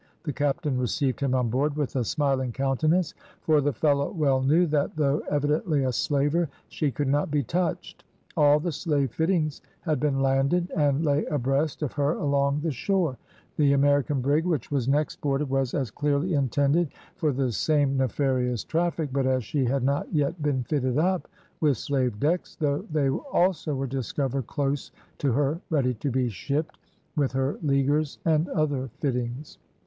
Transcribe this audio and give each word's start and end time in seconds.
The 0.23 0.33
captain 0.33 0.79
received 0.79 1.19
him 1.19 1.35
on 1.35 1.51
board 1.51 1.75
with 1.75 1.95
a 1.95 2.03
smiling 2.03 2.51
countenance, 2.53 3.13
for 3.41 3.61
the 3.61 3.71
fellow 3.71 4.09
well 4.09 4.41
knew 4.41 4.65
that 4.65 4.95
though 4.95 5.19
evidently 5.29 5.83
a 5.83 5.91
slaver, 5.93 6.49
she 6.69 6.89
could 6.89 7.07
not 7.07 7.29
be 7.29 7.43
touched. 7.43 8.03
All 8.35 8.59
the 8.59 8.71
slave 8.71 9.11
fittings 9.11 9.61
had 9.81 9.99
been 9.99 10.19
landed, 10.19 10.71
and 10.75 11.05
lay 11.05 11.25
abreast 11.25 11.83
of 11.83 11.93
her 11.93 12.13
along 12.13 12.61
the 12.61 12.71
shore. 12.71 13.15
The 13.57 13.73
American 13.73 14.21
brig, 14.21 14.43
which 14.43 14.71
was 14.71 14.87
next 14.87 15.21
boarded, 15.21 15.51
was 15.51 15.75
as 15.75 15.91
clearly 15.91 16.33
intended 16.33 16.89
for 17.17 17.31
the 17.31 17.51
same 17.51 17.95
nefarious 17.95 18.63
traffic, 18.63 19.09
but 19.13 19.27
as 19.27 19.43
she 19.43 19.65
had 19.65 19.83
not 19.83 20.11
yet 20.11 20.41
been 20.41 20.63
fitted 20.63 20.97
up 20.97 21.27
with 21.59 21.77
slave 21.77 22.19
decks, 22.19 22.55
though 22.55 22.83
they 22.91 23.09
also 23.11 23.75
were 23.75 23.85
discovered 23.85 24.47
close 24.47 24.91
to 25.19 25.31
her 25.33 25.61
ready 25.69 25.93
to 25.93 26.09
be 26.09 26.27
shipped, 26.27 26.79
with 27.15 27.31
her 27.33 27.59
leaguers 27.61 28.17
and 28.25 28.49
other 28.49 28.89
fittings. 28.97 29.59